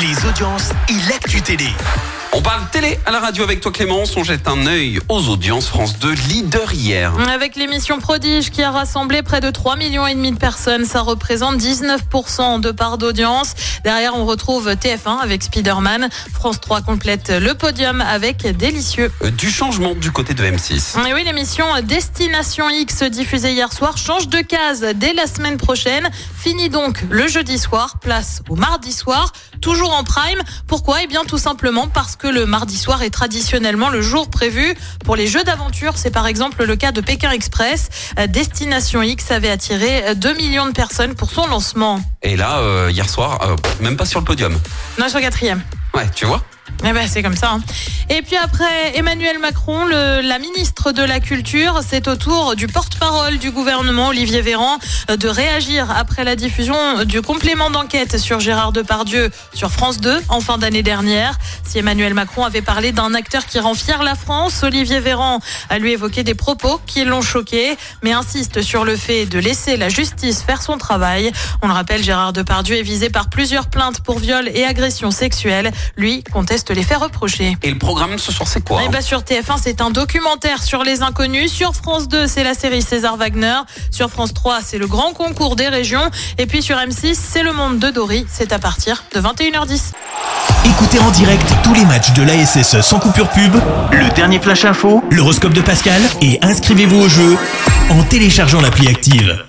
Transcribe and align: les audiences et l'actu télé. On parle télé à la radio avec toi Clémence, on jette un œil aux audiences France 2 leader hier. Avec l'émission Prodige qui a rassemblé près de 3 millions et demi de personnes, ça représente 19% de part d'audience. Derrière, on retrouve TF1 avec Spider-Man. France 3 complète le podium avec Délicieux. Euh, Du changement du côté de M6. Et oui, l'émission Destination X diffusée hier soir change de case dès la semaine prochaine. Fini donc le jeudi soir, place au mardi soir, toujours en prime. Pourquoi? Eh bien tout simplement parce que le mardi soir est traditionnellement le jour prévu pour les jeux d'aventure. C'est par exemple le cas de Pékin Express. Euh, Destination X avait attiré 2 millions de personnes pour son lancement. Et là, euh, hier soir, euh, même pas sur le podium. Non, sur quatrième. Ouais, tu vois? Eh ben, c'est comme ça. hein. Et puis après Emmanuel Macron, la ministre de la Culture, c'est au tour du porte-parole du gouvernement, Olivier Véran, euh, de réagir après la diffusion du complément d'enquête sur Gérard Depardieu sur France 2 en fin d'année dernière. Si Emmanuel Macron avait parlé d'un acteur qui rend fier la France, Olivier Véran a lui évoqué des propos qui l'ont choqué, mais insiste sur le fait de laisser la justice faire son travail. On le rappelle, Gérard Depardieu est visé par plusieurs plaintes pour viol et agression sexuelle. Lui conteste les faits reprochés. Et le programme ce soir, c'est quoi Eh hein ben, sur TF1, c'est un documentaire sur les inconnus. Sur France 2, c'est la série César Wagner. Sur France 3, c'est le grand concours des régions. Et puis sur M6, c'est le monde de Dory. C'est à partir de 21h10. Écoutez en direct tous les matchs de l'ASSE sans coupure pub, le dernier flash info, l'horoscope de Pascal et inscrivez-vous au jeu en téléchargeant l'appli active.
les 0.00 0.28
audiences 0.28 0.70
et 0.88 1.08
l'actu 1.08 1.42
télé. 1.42 1.68
On 2.34 2.40
parle 2.40 2.62
télé 2.70 2.98
à 3.04 3.10
la 3.10 3.20
radio 3.20 3.44
avec 3.44 3.60
toi 3.60 3.70
Clémence, 3.70 4.16
on 4.16 4.24
jette 4.24 4.48
un 4.48 4.66
œil 4.66 4.98
aux 5.10 5.28
audiences 5.28 5.66
France 5.66 5.98
2 5.98 6.12
leader 6.30 6.72
hier. 6.72 7.12
Avec 7.30 7.56
l'émission 7.56 7.98
Prodige 7.98 8.50
qui 8.50 8.62
a 8.62 8.70
rassemblé 8.70 9.22
près 9.22 9.42
de 9.42 9.50
3 9.50 9.76
millions 9.76 10.06
et 10.06 10.14
demi 10.14 10.32
de 10.32 10.38
personnes, 10.38 10.86
ça 10.86 11.02
représente 11.02 11.58
19% 11.58 12.60
de 12.60 12.70
part 12.70 12.96
d'audience. 12.96 13.52
Derrière, 13.84 14.14
on 14.16 14.24
retrouve 14.24 14.70
TF1 14.70 15.18
avec 15.20 15.42
Spider-Man. 15.42 16.08
France 16.32 16.58
3 16.58 16.80
complète 16.80 17.30
le 17.30 17.52
podium 17.52 18.00
avec 18.00 18.46
Délicieux. 18.56 19.12
Euh, 19.22 19.30
Du 19.30 19.50
changement 19.50 19.94
du 19.94 20.10
côté 20.10 20.32
de 20.32 20.42
M6. 20.42 21.06
Et 21.06 21.12
oui, 21.12 21.24
l'émission 21.24 21.66
Destination 21.82 22.70
X 22.70 23.02
diffusée 23.02 23.52
hier 23.52 23.70
soir 23.74 23.98
change 23.98 24.28
de 24.28 24.40
case 24.40 24.86
dès 24.94 25.12
la 25.12 25.26
semaine 25.26 25.58
prochaine. 25.58 26.08
Fini 26.38 26.70
donc 26.70 27.04
le 27.10 27.28
jeudi 27.28 27.58
soir, 27.58 27.98
place 28.00 28.40
au 28.48 28.56
mardi 28.56 28.92
soir, 28.92 29.32
toujours 29.60 29.92
en 29.92 30.02
prime. 30.02 30.40
Pourquoi? 30.66 31.02
Eh 31.02 31.06
bien 31.06 31.24
tout 31.26 31.38
simplement 31.38 31.88
parce 31.88 32.16
que 32.16 32.21
le 32.26 32.46
mardi 32.46 32.76
soir 32.76 33.02
est 33.02 33.10
traditionnellement 33.10 33.88
le 33.88 34.02
jour 34.02 34.28
prévu 34.28 34.74
pour 35.04 35.16
les 35.16 35.26
jeux 35.26 35.44
d'aventure. 35.44 35.92
C'est 35.96 36.10
par 36.10 36.26
exemple 36.26 36.64
le 36.64 36.76
cas 36.76 36.92
de 36.92 37.00
Pékin 37.00 37.30
Express. 37.30 37.88
Euh, 38.18 38.26
Destination 38.26 39.02
X 39.02 39.30
avait 39.30 39.50
attiré 39.50 40.14
2 40.14 40.34
millions 40.34 40.66
de 40.66 40.72
personnes 40.72 41.14
pour 41.14 41.30
son 41.30 41.46
lancement. 41.46 42.00
Et 42.22 42.36
là, 42.36 42.58
euh, 42.58 42.88
hier 42.90 43.08
soir, 43.08 43.40
euh, 43.42 43.56
même 43.80 43.96
pas 43.96 44.06
sur 44.06 44.20
le 44.20 44.24
podium. 44.24 44.58
Non, 44.98 45.08
sur 45.08 45.20
quatrième. 45.20 45.62
Ouais, 45.94 46.08
tu 46.14 46.26
vois? 46.26 46.42
Eh 46.84 46.92
ben, 46.92 47.06
c'est 47.08 47.22
comme 47.22 47.36
ça. 47.36 47.52
hein. 47.52 47.60
Et 48.10 48.22
puis 48.22 48.36
après 48.36 48.96
Emmanuel 48.96 49.38
Macron, 49.38 49.86
la 49.86 50.38
ministre 50.38 50.92
de 50.92 51.02
la 51.02 51.20
Culture, 51.20 51.80
c'est 51.88 52.08
au 52.08 52.16
tour 52.16 52.56
du 52.56 52.66
porte-parole 52.66 53.38
du 53.38 53.50
gouvernement, 53.52 54.08
Olivier 54.08 54.42
Véran, 54.42 54.78
euh, 55.10 55.16
de 55.16 55.28
réagir 55.28 55.90
après 55.90 56.24
la 56.24 56.34
diffusion 56.36 57.04
du 57.04 57.22
complément 57.22 57.70
d'enquête 57.70 58.18
sur 58.18 58.40
Gérard 58.40 58.72
Depardieu 58.72 59.30
sur 59.54 59.70
France 59.70 59.98
2 60.00 60.20
en 60.28 60.40
fin 60.40 60.58
d'année 60.58 60.82
dernière. 60.82 61.38
Si 61.64 61.78
Emmanuel 61.78 62.14
Macron 62.14 62.44
avait 62.44 62.62
parlé 62.62 62.90
d'un 62.92 63.14
acteur 63.14 63.46
qui 63.46 63.58
rend 63.60 63.74
fier 63.74 64.02
la 64.02 64.14
France, 64.16 64.62
Olivier 64.62 64.98
Véran 65.00 65.40
a 65.70 65.78
lui 65.78 65.92
évoqué 65.92 66.24
des 66.24 66.34
propos 66.34 66.80
qui 66.86 67.04
l'ont 67.04 67.22
choqué, 67.22 67.76
mais 68.02 68.12
insiste 68.12 68.60
sur 68.62 68.84
le 68.84 68.96
fait 68.96 69.26
de 69.26 69.38
laisser 69.38 69.76
la 69.76 69.88
justice 69.88 70.42
faire 70.42 70.62
son 70.62 70.78
travail. 70.78 71.32
On 71.62 71.68
le 71.68 71.72
rappelle, 71.72 72.02
Gérard 72.02 72.32
Depardieu 72.32 72.76
est 72.76 72.82
visé 72.82 73.08
par 73.08 73.30
plusieurs 73.30 73.68
plaintes 73.68 74.00
pour 74.00 74.18
viol 74.18 74.48
et 74.52 74.64
agression 74.64 75.10
sexuelle. 75.12 75.70
Lui 75.96 76.24
conteste 76.52 76.76
les 76.76 76.82
faits 76.82 76.98
reprochés. 76.98 77.56
Et 77.62 77.70
le 77.70 77.78
programme 77.78 78.18
ce 78.18 78.30
soir, 78.30 78.46
c'est 78.46 78.62
quoi 78.62 78.80
Eh 78.82 78.86
hein 78.86 78.90
ben, 78.92 79.00
sur 79.00 79.20
TF1, 79.20 79.56
c'est 79.62 79.80
un 79.80 79.88
documentaire 79.88 80.62
sur 80.62 80.84
les 80.84 81.00
inconnus. 81.00 81.50
Sur 81.50 81.74
France 81.74 82.08
2, 82.08 82.26
c'est 82.26 82.44
la 82.44 82.52
série 82.52 82.82
César 82.82 83.16
Wagner. 83.16 83.56
Sur 83.90 84.10
France 84.10 84.34
3, 84.34 84.58
c'est 84.62 84.76
le 84.76 84.86
grand 84.86 85.14
concours 85.14 85.56
des 85.56 85.68
régions. 85.68 86.10
Et 86.36 86.44
puis 86.44 86.60
sur 86.60 86.76
M6, 86.76 87.14
c'est 87.14 87.42
le 87.42 87.54
monde 87.54 87.78
de 87.78 87.88
Dory. 87.88 88.26
C'est 88.30 88.52
à 88.52 88.58
partir 88.58 89.02
de 89.14 89.20
21h10. 89.20 89.92
Écoutez 90.66 90.98
en 90.98 91.10
direct 91.10 91.54
tous 91.64 91.72
les 91.72 91.86
matchs 91.86 92.12
de 92.12 92.22
l'ASSE 92.22 92.82
sans 92.82 92.98
coupure 92.98 93.30
pub, 93.30 93.54
le 93.90 94.14
dernier 94.14 94.38
flash 94.38 94.66
info, 94.66 95.02
l'horoscope 95.10 95.54
de 95.54 95.62
Pascal 95.62 96.02
et 96.20 96.38
inscrivez-vous 96.42 97.00
au 97.00 97.08
jeu 97.08 97.38
en 97.88 98.02
téléchargeant 98.02 98.60
l'appli 98.60 98.88
active. 98.88 99.42